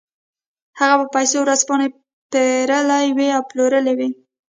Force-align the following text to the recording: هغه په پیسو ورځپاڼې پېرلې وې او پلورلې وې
هغه 0.79 0.95
په 1.01 1.07
پیسو 1.15 1.37
ورځپاڼې 1.41 1.87
پېرلې 2.31 3.05
وې 3.15 3.27
او 3.37 3.43
پلورلې 3.49 3.93
وې 3.97 4.09